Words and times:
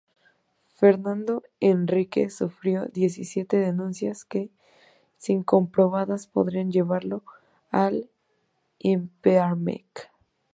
Fernando 0.73 1.43
Henrique 1.59 2.31
sufrió 2.31 2.85
diecisiete 2.87 3.57
denuncias 3.57 4.25
que, 4.25 4.49
si 5.19 5.43
comprobadas, 5.43 6.25
podrían 6.25 6.71
llevarlo 6.71 7.23
al 7.69 8.09
impeachment. 8.79 9.85